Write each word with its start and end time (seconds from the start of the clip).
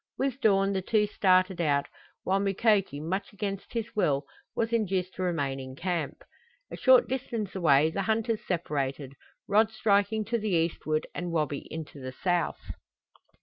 With 0.17 0.41
dawn 0.41 0.73
the 0.73 0.81
two 0.81 1.05
started 1.05 1.61
out, 1.61 1.85
while 2.23 2.39
Mukoki, 2.39 2.99
much 2.99 3.31
against 3.33 3.73
his 3.73 3.95
will, 3.95 4.25
was 4.55 4.73
induced 4.73 5.13
to 5.13 5.21
remain 5.21 5.59
in 5.59 5.75
camp. 5.75 6.23
A 6.71 6.75
short 6.75 7.07
distance 7.07 7.53
away 7.53 7.91
the 7.91 8.01
hunters 8.01 8.39
separated, 8.47 9.13
Rod 9.47 9.69
striking 9.71 10.25
to 10.25 10.39
the 10.39 10.49
eastward 10.55 11.05
and 11.13 11.31
Wabi 11.31 11.67
into 11.69 11.99
the 12.01 12.13
south. 12.23 12.71